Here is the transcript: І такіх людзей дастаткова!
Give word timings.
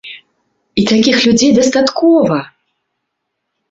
І 0.83 0.85
такіх 0.93 1.17
людзей 1.27 1.51
дастаткова! 1.61 2.43